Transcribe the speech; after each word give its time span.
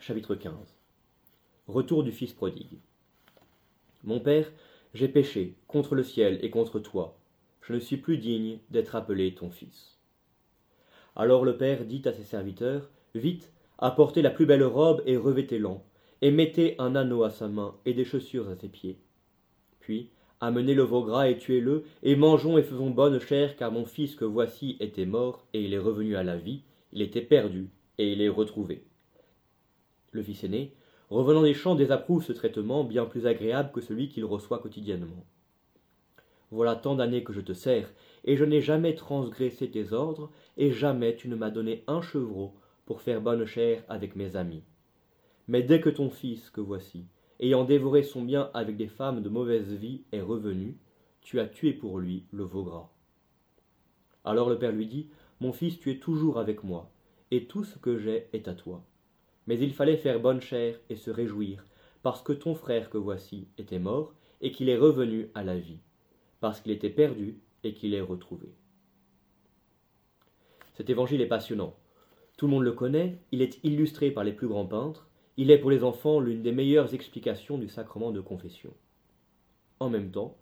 Chapitre 0.00 0.36
15 0.36 0.54
Retour 1.68 2.02
du 2.02 2.12
Fils 2.12 2.32
prodigue. 2.32 2.78
Mon 4.04 4.18
Père, 4.18 4.50
j'ai 4.94 5.06
péché 5.06 5.54
contre 5.66 5.94
le 5.94 6.02
ciel 6.02 6.38
et 6.40 6.48
contre 6.48 6.78
toi. 6.78 7.18
Je 7.60 7.74
ne 7.74 7.78
suis 7.78 7.98
plus 7.98 8.16
digne 8.16 8.60
d'être 8.70 8.96
appelé 8.96 9.34
ton 9.34 9.50
Fils. 9.50 9.98
Alors 11.14 11.44
le 11.44 11.58
Père 11.58 11.84
dit 11.84 12.00
à 12.06 12.14
ses 12.14 12.22
serviteurs, 12.22 12.88
Vite, 13.14 13.52
apportez 13.76 14.22
la 14.22 14.30
plus 14.30 14.46
belle 14.46 14.64
robe 14.64 15.02
et 15.04 15.18
revêtez-l'en, 15.18 15.84
et 16.22 16.30
mettez 16.30 16.74
un 16.78 16.96
anneau 16.96 17.22
à 17.22 17.28
sa 17.28 17.46
main 17.46 17.76
et 17.84 17.92
des 17.92 18.06
chaussures 18.06 18.48
à 18.48 18.56
ses 18.56 18.70
pieds. 18.70 18.96
Puis, 19.78 20.08
amenez 20.40 20.72
le 20.72 20.84
veau 20.84 21.04
gras 21.04 21.28
et 21.28 21.36
tuez-le, 21.36 21.84
et 22.02 22.16
mangeons 22.16 22.56
et 22.56 22.62
faisons 22.62 22.88
bonne 22.88 23.20
chère, 23.20 23.56
car 23.56 23.70
mon 23.70 23.84
fils 23.84 24.14
que 24.14 24.24
voici 24.24 24.78
était 24.80 25.04
mort, 25.04 25.44
et 25.52 25.62
il 25.62 25.74
est 25.74 25.78
revenu 25.78 26.16
à 26.16 26.22
la 26.22 26.38
vie, 26.38 26.62
il 26.94 27.02
était 27.02 27.20
perdu, 27.20 27.68
et 27.98 28.10
il 28.10 28.22
est 28.22 28.30
retrouvé. 28.30 28.86
Le 30.12 30.22
fils 30.22 30.42
aîné, 30.44 30.74
revenant 31.08 31.42
des 31.42 31.54
champs, 31.54 31.74
désapprouve 31.74 32.24
ce 32.24 32.32
traitement 32.32 32.84
bien 32.84 33.04
plus 33.04 33.26
agréable 33.26 33.70
que 33.72 33.80
celui 33.80 34.08
qu'il 34.08 34.24
reçoit 34.24 34.58
quotidiennement. 34.58 35.24
Voilà 36.50 36.74
tant 36.74 36.96
d'années 36.96 37.22
que 37.22 37.32
je 37.32 37.40
te 37.40 37.52
sers, 37.52 37.92
et 38.24 38.36
je 38.36 38.44
n'ai 38.44 38.60
jamais 38.60 38.94
transgressé 38.94 39.70
tes 39.70 39.92
ordres, 39.92 40.30
et 40.56 40.72
jamais 40.72 41.14
tu 41.14 41.28
ne 41.28 41.36
m'as 41.36 41.50
donné 41.50 41.84
un 41.86 42.02
chevreau 42.02 42.54
pour 42.86 43.02
faire 43.02 43.20
bonne 43.20 43.44
chère 43.44 43.84
avec 43.88 44.16
mes 44.16 44.34
amis. 44.34 44.64
Mais 45.46 45.62
dès 45.62 45.80
que 45.80 45.90
ton 45.90 46.10
fils, 46.10 46.50
que 46.50 46.60
voici, 46.60 47.06
ayant 47.38 47.64
dévoré 47.64 48.02
son 48.02 48.22
bien 48.22 48.50
avec 48.52 48.76
des 48.76 48.88
femmes 48.88 49.22
de 49.22 49.28
mauvaise 49.28 49.72
vie, 49.72 50.02
est 50.10 50.20
revenu, 50.20 50.76
tu 51.20 51.38
as 51.38 51.46
tué 51.46 51.72
pour 51.72 51.98
lui 51.98 52.24
le 52.32 52.42
veau 52.42 52.64
gras. 52.64 52.90
Alors 54.24 54.50
le 54.50 54.58
père 54.58 54.72
lui 54.72 54.86
dit, 54.86 55.08
Mon 55.40 55.52
fils, 55.52 55.78
tu 55.78 55.92
es 55.92 55.98
toujours 55.98 56.38
avec 56.38 56.64
moi, 56.64 56.90
et 57.30 57.46
tout 57.46 57.62
ce 57.62 57.78
que 57.78 57.96
j'ai 57.96 58.26
est 58.32 58.48
à 58.48 58.54
toi. 58.54 58.84
Mais 59.50 59.58
il 59.58 59.72
fallait 59.72 59.96
faire 59.96 60.20
bonne 60.20 60.40
chère 60.40 60.78
et 60.90 60.94
se 60.94 61.10
réjouir, 61.10 61.64
parce 62.04 62.22
que 62.22 62.32
ton 62.32 62.54
frère 62.54 62.88
que 62.88 62.98
voici 62.98 63.48
était 63.58 63.80
mort, 63.80 64.14
et 64.40 64.52
qu'il 64.52 64.68
est 64.68 64.76
revenu 64.76 65.28
à 65.34 65.42
la 65.42 65.58
vie, 65.58 65.80
parce 66.38 66.60
qu'il 66.60 66.70
était 66.70 66.88
perdu 66.88 67.40
et 67.64 67.74
qu'il 67.74 67.92
est 67.94 68.00
retrouvé. 68.00 68.54
Cet 70.74 70.88
évangile 70.88 71.20
est 71.20 71.26
passionnant. 71.26 71.74
Tout 72.36 72.46
le 72.46 72.52
monde 72.52 72.62
le 72.62 72.70
connaît, 72.70 73.18
il 73.32 73.42
est 73.42 73.58
illustré 73.64 74.12
par 74.12 74.22
les 74.22 74.32
plus 74.32 74.46
grands 74.46 74.66
peintres, 74.66 75.08
il 75.36 75.50
est 75.50 75.58
pour 75.58 75.72
les 75.72 75.82
enfants 75.82 76.20
l'une 76.20 76.42
des 76.42 76.52
meilleures 76.52 76.94
explications 76.94 77.58
du 77.58 77.68
sacrement 77.68 78.12
de 78.12 78.20
confession. 78.20 78.72
En 79.80 79.90
même 79.90 80.12
temps, 80.12 80.38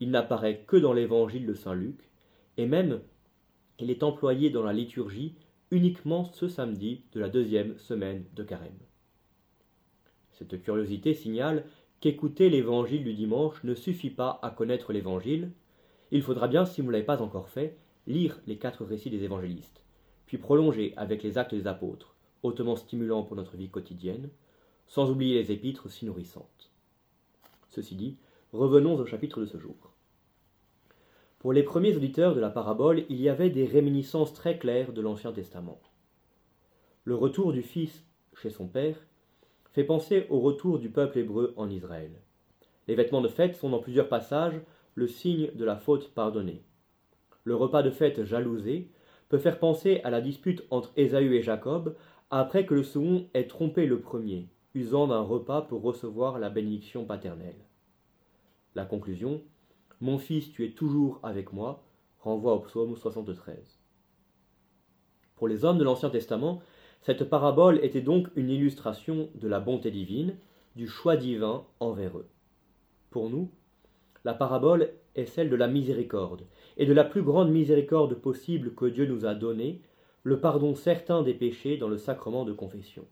il 0.00 0.10
n'apparaît 0.10 0.64
que 0.66 0.76
dans 0.76 0.92
l'évangile 0.92 1.46
de 1.46 1.54
Saint 1.54 1.72
Luc, 1.72 2.10
et 2.58 2.66
même 2.66 3.00
il 3.78 3.90
est 3.90 4.02
employé 4.02 4.50
dans 4.50 4.64
la 4.64 4.74
liturgie 4.74 5.34
uniquement 5.70 6.24
ce 6.24 6.48
samedi 6.48 7.02
de 7.12 7.20
la 7.20 7.28
deuxième 7.28 7.78
semaine 7.78 8.24
de 8.34 8.42
carême. 8.42 8.78
Cette 10.32 10.62
curiosité 10.62 11.14
signale 11.14 11.64
qu'écouter 12.00 12.50
l'évangile 12.50 13.04
du 13.04 13.14
dimanche 13.14 13.62
ne 13.62 13.74
suffit 13.74 14.10
pas 14.10 14.38
à 14.42 14.50
connaître 14.50 14.92
l'évangile, 14.92 15.52
il 16.10 16.22
faudra 16.22 16.48
bien, 16.48 16.64
si 16.64 16.80
vous 16.80 16.88
ne 16.88 16.92
l'avez 16.92 17.04
pas 17.04 17.22
encore 17.22 17.48
fait, 17.48 17.76
lire 18.06 18.40
les 18.46 18.56
quatre 18.56 18.84
récits 18.84 19.10
des 19.10 19.22
évangélistes, 19.22 19.84
puis 20.26 20.38
prolonger 20.38 20.92
avec 20.96 21.22
les 21.22 21.38
actes 21.38 21.54
des 21.54 21.66
apôtres, 21.66 22.16
hautement 22.42 22.74
stimulants 22.74 23.22
pour 23.22 23.36
notre 23.36 23.56
vie 23.56 23.68
quotidienne, 23.68 24.30
sans 24.86 25.10
oublier 25.10 25.40
les 25.40 25.52
épîtres 25.52 25.90
si 25.90 26.04
nourrissantes. 26.04 26.72
Ceci 27.68 27.94
dit, 27.94 28.16
revenons 28.52 28.94
au 28.96 29.06
chapitre 29.06 29.40
de 29.40 29.46
ce 29.46 29.58
jour. 29.58 29.92
Pour 31.40 31.54
les 31.54 31.62
premiers 31.62 31.96
auditeurs 31.96 32.34
de 32.34 32.40
la 32.40 32.50
parabole, 32.50 33.04
il 33.08 33.18
y 33.18 33.30
avait 33.30 33.48
des 33.48 33.64
réminiscences 33.64 34.34
très 34.34 34.58
claires 34.58 34.92
de 34.92 35.00
l'Ancien 35.00 35.32
Testament. 35.32 35.80
Le 37.04 37.14
retour 37.14 37.54
du 37.54 37.62
Fils 37.62 38.04
chez 38.34 38.50
son 38.50 38.68
Père 38.68 38.98
fait 39.72 39.84
penser 39.84 40.26
au 40.28 40.40
retour 40.40 40.78
du 40.78 40.90
peuple 40.90 41.18
hébreu 41.18 41.54
en 41.56 41.70
Israël. 41.70 42.10
Les 42.88 42.94
vêtements 42.94 43.22
de 43.22 43.28
fête 43.28 43.56
sont 43.56 43.70
dans 43.70 43.78
plusieurs 43.78 44.10
passages 44.10 44.60
le 44.94 45.06
signe 45.06 45.50
de 45.54 45.64
la 45.64 45.76
faute 45.76 46.12
pardonnée. 46.12 46.62
Le 47.44 47.54
repas 47.54 47.82
de 47.82 47.90
fête 47.90 48.22
jalousé 48.22 48.90
peut 49.30 49.38
faire 49.38 49.58
penser 49.58 50.02
à 50.04 50.10
la 50.10 50.20
dispute 50.20 50.66
entre 50.68 50.92
Ésaü 50.96 51.34
et 51.34 51.42
Jacob 51.42 51.96
après 52.30 52.66
que 52.66 52.74
le 52.74 52.82
second 52.82 53.30
ait 53.32 53.46
trompé 53.46 53.86
le 53.86 54.00
premier, 54.00 54.50
usant 54.74 55.06
d'un 55.06 55.22
repas 55.22 55.62
pour 55.62 55.80
recevoir 55.80 56.38
la 56.38 56.50
bénédiction 56.50 57.06
paternelle. 57.06 57.64
La 58.74 58.84
conclusion 58.84 59.40
mon 60.00 60.18
fils, 60.18 60.50
tu 60.50 60.64
es 60.64 60.70
toujours 60.70 61.20
avec 61.22 61.52
moi, 61.52 61.84
renvoie 62.20 62.54
au 62.54 62.60
psaume 62.60 62.96
73. 62.96 63.80
Pour 65.36 65.48
les 65.48 65.64
hommes 65.64 65.78
de 65.78 65.84
l'Ancien 65.84 66.10
Testament, 66.10 66.62
cette 67.02 67.24
parabole 67.24 67.82
était 67.82 68.00
donc 68.00 68.28
une 68.36 68.50
illustration 68.50 69.30
de 69.34 69.48
la 69.48 69.60
bonté 69.60 69.90
divine, 69.90 70.36
du 70.76 70.86
choix 70.86 71.16
divin 71.16 71.64
envers 71.80 72.18
eux. 72.18 72.28
Pour 73.10 73.30
nous, 73.30 73.50
la 74.24 74.34
parabole 74.34 74.90
est 75.14 75.26
celle 75.26 75.50
de 75.50 75.56
la 75.56 75.66
miséricorde, 75.66 76.46
et 76.76 76.86
de 76.86 76.92
la 76.92 77.04
plus 77.04 77.22
grande 77.22 77.50
miséricorde 77.50 78.14
possible 78.14 78.74
que 78.74 78.86
Dieu 78.86 79.06
nous 79.06 79.26
a 79.26 79.34
donnée, 79.34 79.80
le 80.22 80.40
pardon 80.40 80.74
certain 80.74 81.22
des 81.22 81.34
péchés 81.34 81.76
dans 81.76 81.88
le 81.88 81.96
sacrement 81.96 82.44
de 82.44 82.52
confession. 82.52 83.06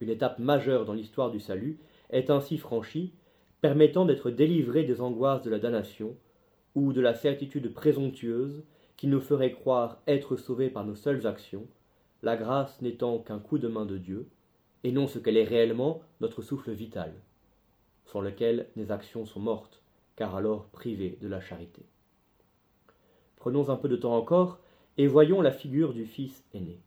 Une 0.00 0.10
étape 0.10 0.40
majeure 0.40 0.84
dans 0.84 0.94
l'histoire 0.94 1.30
du 1.30 1.38
salut 1.38 1.78
est 2.10 2.30
ainsi 2.30 2.58
franchie 2.58 3.14
permettant 3.62 4.04
d'être 4.04 4.30
délivrés 4.30 4.82
des 4.82 5.00
angoisses 5.00 5.42
de 5.42 5.50
la 5.50 5.60
damnation 5.60 6.16
ou 6.74 6.92
de 6.92 7.00
la 7.00 7.14
certitude 7.14 7.72
présomptueuse 7.72 8.64
qui 8.96 9.06
nous 9.06 9.20
ferait 9.20 9.52
croire 9.52 10.02
être 10.08 10.36
sauvés 10.36 10.68
par 10.68 10.84
nos 10.84 10.96
seules 10.96 11.26
actions, 11.28 11.68
la 12.22 12.36
grâce 12.36 12.82
n'étant 12.82 13.18
qu'un 13.20 13.38
coup 13.38 13.58
de 13.58 13.68
main 13.68 13.86
de 13.86 13.98
Dieu, 13.98 14.28
et 14.82 14.90
non 14.90 15.06
ce 15.06 15.20
qu'elle 15.20 15.36
est 15.36 15.44
réellement 15.44 16.02
notre 16.20 16.42
souffle 16.42 16.72
vital, 16.72 17.14
sans 18.04 18.20
lequel 18.20 18.66
les 18.74 18.90
actions 18.90 19.26
sont 19.26 19.40
mortes, 19.40 19.80
car 20.16 20.34
alors 20.34 20.66
privées 20.66 21.18
de 21.22 21.28
la 21.28 21.40
charité. 21.40 21.84
Prenons 23.36 23.70
un 23.70 23.76
peu 23.76 23.88
de 23.88 23.96
temps 23.96 24.16
encore 24.16 24.58
et 24.98 25.06
voyons 25.06 25.40
la 25.40 25.52
figure 25.52 25.92
du 25.92 26.04
Fils 26.04 26.44
aîné. 26.52 26.80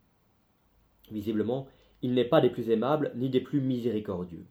Visiblement, 1.10 1.68
il 2.02 2.12
n'est 2.12 2.24
pas 2.24 2.42
des 2.42 2.50
plus 2.50 2.68
aimables 2.68 3.12
ni 3.14 3.30
des 3.30 3.40
plus 3.40 3.62
miséricordieux. 3.62 4.44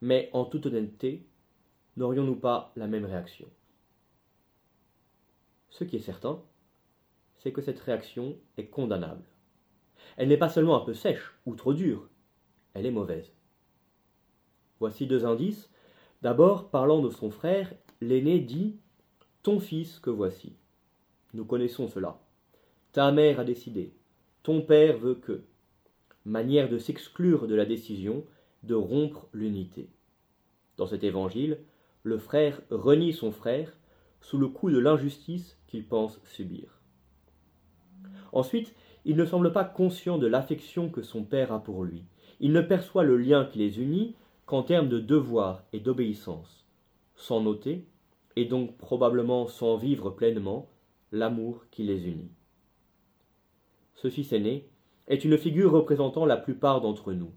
Mais 0.00 0.30
en 0.32 0.44
toute 0.44 0.66
honnêteté, 0.66 1.24
n'aurions-nous 1.96 2.36
pas 2.36 2.72
la 2.76 2.86
même 2.86 3.04
réaction? 3.04 3.48
Ce 5.70 5.84
qui 5.84 5.96
est 5.96 6.00
certain, 6.00 6.42
c'est 7.38 7.52
que 7.52 7.62
cette 7.62 7.80
réaction 7.80 8.36
est 8.56 8.66
condamnable. 8.66 9.24
Elle 10.16 10.28
n'est 10.28 10.36
pas 10.36 10.48
seulement 10.48 10.80
un 10.80 10.84
peu 10.84 10.94
sèche 10.94 11.34
ou 11.46 11.54
trop 11.54 11.72
dure, 11.72 12.08
elle 12.74 12.86
est 12.86 12.90
mauvaise. 12.90 13.32
Voici 14.80 15.06
deux 15.06 15.24
indices. 15.24 15.70
D'abord, 16.22 16.70
parlant 16.70 17.00
de 17.00 17.10
son 17.10 17.30
frère, 17.30 17.72
l'aîné 18.00 18.40
dit 18.40 18.76
Ton 19.42 19.60
fils 19.60 19.98
que 19.98 20.10
voici. 20.10 20.56
Nous 21.34 21.44
connaissons 21.44 21.88
cela. 21.88 22.20
Ta 22.92 23.10
mère 23.12 23.40
a 23.40 23.44
décidé. 23.44 23.94
Ton 24.42 24.60
père 24.60 24.98
veut 24.98 25.14
que. 25.14 25.44
Manière 26.24 26.68
de 26.68 26.78
s'exclure 26.78 27.46
de 27.48 27.54
la 27.54 27.64
décision, 27.64 28.24
de 28.62 28.74
rompre 28.74 29.28
l'unité. 29.32 29.88
Dans 30.76 30.86
cet 30.86 31.04
évangile, 31.04 31.58
le 32.02 32.18
frère 32.18 32.60
renie 32.70 33.12
son 33.12 33.30
frère 33.30 33.76
sous 34.20 34.38
le 34.38 34.48
coup 34.48 34.70
de 34.70 34.78
l'injustice 34.78 35.58
qu'il 35.66 35.86
pense 35.86 36.20
subir. 36.24 36.80
Ensuite, 38.32 38.74
il 39.04 39.16
ne 39.16 39.24
semble 39.24 39.52
pas 39.52 39.64
conscient 39.64 40.18
de 40.18 40.26
l'affection 40.26 40.88
que 40.88 41.02
son 41.02 41.24
père 41.24 41.52
a 41.52 41.62
pour 41.62 41.84
lui. 41.84 42.04
Il 42.40 42.52
ne 42.52 42.60
perçoit 42.60 43.04
le 43.04 43.16
lien 43.16 43.44
qui 43.44 43.58
les 43.58 43.80
unit 43.80 44.14
qu'en 44.46 44.62
termes 44.62 44.88
de 44.88 44.98
devoir 44.98 45.64
et 45.72 45.80
d'obéissance, 45.80 46.66
sans 47.14 47.40
noter, 47.40 47.86
et 48.36 48.44
donc 48.44 48.76
probablement 48.78 49.46
sans 49.46 49.76
vivre 49.76 50.10
pleinement, 50.10 50.68
l'amour 51.10 51.64
qui 51.70 51.82
les 51.82 52.08
unit. 52.08 52.30
Ce 53.94 54.08
fils 54.08 54.32
aîné 54.32 54.68
est 55.08 55.24
une 55.24 55.38
figure 55.38 55.72
représentant 55.72 56.24
la 56.24 56.36
plupart 56.36 56.80
d'entre 56.80 57.12
nous. 57.12 57.30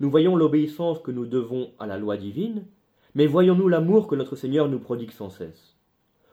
Nous 0.00 0.10
voyons 0.10 0.34
l'obéissance 0.34 0.98
que 0.98 1.10
nous 1.10 1.26
devons 1.26 1.72
à 1.78 1.86
la 1.86 1.98
loi 1.98 2.16
divine, 2.16 2.64
mais 3.14 3.26
voyons-nous 3.26 3.68
l'amour 3.68 4.06
que 4.06 4.14
notre 4.14 4.36
Seigneur 4.36 4.68
nous 4.68 4.78
prodigue 4.78 5.10
sans 5.10 5.30
cesse 5.30 5.76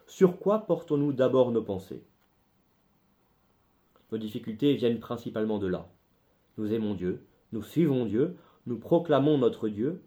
Sur 0.05 0.37
quoi 0.37 0.59
portons-nous 0.59 1.13
d'abord 1.13 1.51
nos 1.51 1.63
pensées? 1.63 2.03
Nos 4.11 4.17
difficultés 4.17 4.75
viennent 4.75 4.99
principalement 4.99 5.57
de 5.57 5.67
là. 5.67 5.89
Nous 6.57 6.73
aimons 6.73 6.93
Dieu, 6.93 7.25
nous 7.51 7.63
suivons 7.63 8.05
Dieu, 8.05 8.37
nous 8.65 8.77
proclamons 8.77 9.37
notre 9.37 9.69
Dieu, 9.69 10.01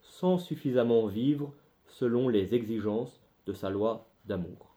sans 0.00 0.38
suffisamment 0.38 1.06
vivre 1.06 1.54
selon 1.86 2.28
les 2.28 2.54
exigences 2.54 3.22
de 3.46 3.52
sa 3.52 3.70
loi 3.70 4.10
d'amour. 4.26 4.76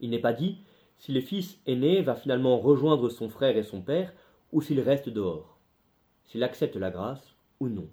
Il 0.00 0.10
n'est 0.10 0.20
pas 0.20 0.32
dit 0.32 0.58
si 0.98 1.12
le 1.12 1.20
fils 1.20 1.60
aîné 1.66 2.02
va 2.02 2.14
finalement 2.14 2.58
rejoindre 2.58 3.08
son 3.08 3.28
frère 3.28 3.56
et 3.56 3.62
son 3.62 3.82
père 3.82 4.12
ou 4.52 4.62
s'il 4.62 4.80
reste 4.80 5.08
dehors, 5.08 5.58
s'il 6.24 6.42
accepte 6.42 6.76
la 6.76 6.90
grâce 6.90 7.36
ou 7.60 7.68
non. 7.68 7.88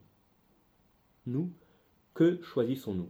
Nous, 1.26 1.52
que 2.14 2.40
choisissons-nous? 2.44 3.10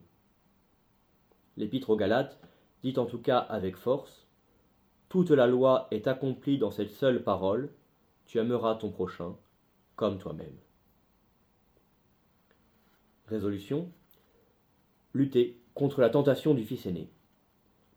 L'Épître 1.58 1.90
aux 1.90 1.98
Galates 1.98 2.40
dit 2.84 2.94
en 2.98 3.06
tout 3.06 3.20
cas 3.20 3.38
avec 3.38 3.76
force 3.76 4.28
Toute 5.10 5.32
la 5.32 5.46
loi 5.46 5.88
est 5.92 6.08
accomplie 6.08 6.58
dans 6.58 6.72
cette 6.72 6.92
seule 6.92 7.24
parole 7.24 7.70
Tu 8.26 8.40
aimeras 8.40 8.76
ton 8.76 8.92
prochain 8.92 9.36
comme 9.96 10.20
toi-même. 10.20 10.58
Résolution 13.28 13.92
Lutter 15.14 15.60
contre 15.74 16.02
la 16.02 16.10
tentation 16.10 16.54
du 16.54 16.64
fils 16.64 16.86
aîné. 16.86 17.10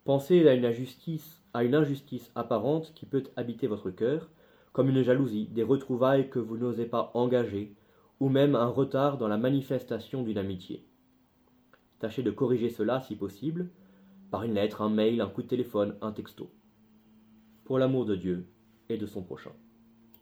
Pensez 0.03 0.47
à 0.47 0.53
une 0.53 0.65
injustice, 0.65 1.41
à 1.53 1.63
une 1.63 1.75
injustice 1.75 2.31
apparente 2.35 2.93
qui 2.93 3.05
peut 3.05 3.23
habiter 3.35 3.67
votre 3.67 3.91
cœur, 3.91 4.29
comme 4.73 4.89
une 4.89 5.03
jalousie, 5.03 5.47
des 5.47 5.63
retrouvailles 5.63 6.29
que 6.29 6.39
vous 6.39 6.57
n'osez 6.57 6.85
pas 6.85 7.11
engager, 7.13 7.75
ou 8.19 8.29
même 8.29 8.55
un 8.55 8.67
retard 8.67 9.17
dans 9.17 9.27
la 9.27 9.37
manifestation 9.37 10.21
d'une 10.21 10.37
amitié. 10.37 10.85
Tâchez 11.99 12.23
de 12.23 12.31
corriger 12.31 12.69
cela 12.69 13.01
si 13.01 13.15
possible, 13.15 13.69
par 14.29 14.43
une 14.43 14.53
lettre, 14.53 14.81
un 14.81 14.89
mail, 14.89 15.21
un 15.21 15.29
coup 15.29 15.41
de 15.41 15.47
téléphone, 15.47 15.97
un 16.01 16.11
texto. 16.11 16.51
Pour 17.63 17.79
l'amour 17.79 18.05
de 18.05 18.15
Dieu 18.15 18.47
et 18.89 18.97
de 18.97 19.05
son 19.05 19.23
prochain. 19.23 19.51